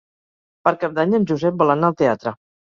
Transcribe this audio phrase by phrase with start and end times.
[0.67, 2.35] Per Cap d'Any en Josep vol anar al teatre.